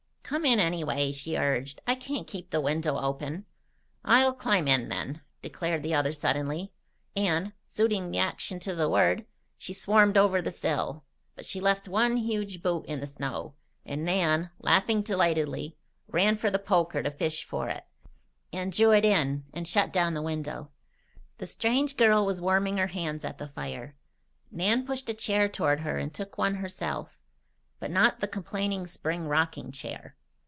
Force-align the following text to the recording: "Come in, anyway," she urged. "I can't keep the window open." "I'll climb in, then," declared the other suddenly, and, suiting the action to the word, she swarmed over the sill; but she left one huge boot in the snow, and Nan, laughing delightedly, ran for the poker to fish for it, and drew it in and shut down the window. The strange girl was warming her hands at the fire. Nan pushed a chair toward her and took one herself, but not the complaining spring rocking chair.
"Come 0.23 0.45
in, 0.45 0.59
anyway," 0.61 1.11
she 1.11 1.35
urged. 1.35 1.81
"I 1.85 1.93
can't 1.93 2.25
keep 2.25 2.51
the 2.51 2.61
window 2.61 2.97
open." 2.97 3.43
"I'll 4.05 4.31
climb 4.33 4.65
in, 4.65 4.87
then," 4.87 5.19
declared 5.41 5.83
the 5.83 5.93
other 5.93 6.13
suddenly, 6.13 6.71
and, 7.17 7.51
suiting 7.65 8.09
the 8.11 8.19
action 8.19 8.57
to 8.61 8.73
the 8.73 8.87
word, 8.87 9.25
she 9.57 9.73
swarmed 9.73 10.17
over 10.17 10.41
the 10.41 10.49
sill; 10.49 11.03
but 11.35 11.43
she 11.43 11.59
left 11.59 11.89
one 11.89 12.15
huge 12.15 12.63
boot 12.63 12.85
in 12.85 13.01
the 13.01 13.05
snow, 13.07 13.55
and 13.85 14.05
Nan, 14.05 14.51
laughing 14.61 15.01
delightedly, 15.01 15.75
ran 16.07 16.37
for 16.37 16.49
the 16.49 16.57
poker 16.57 17.03
to 17.03 17.11
fish 17.11 17.43
for 17.43 17.67
it, 17.67 17.83
and 18.53 18.71
drew 18.71 18.91
it 18.93 19.03
in 19.03 19.43
and 19.53 19.67
shut 19.67 19.91
down 19.91 20.13
the 20.13 20.21
window. 20.21 20.69
The 21.39 21.45
strange 21.45 21.97
girl 21.97 22.25
was 22.25 22.39
warming 22.39 22.77
her 22.77 22.87
hands 22.87 23.25
at 23.25 23.37
the 23.37 23.49
fire. 23.49 23.97
Nan 24.49 24.85
pushed 24.85 25.09
a 25.09 25.13
chair 25.13 25.49
toward 25.49 25.81
her 25.81 25.97
and 25.97 26.13
took 26.13 26.37
one 26.37 26.55
herself, 26.55 27.19
but 27.81 27.91
not 27.91 28.21
the 28.21 28.29
complaining 28.29 28.87
spring 28.87 29.27
rocking 29.27 29.73
chair. 29.73 30.15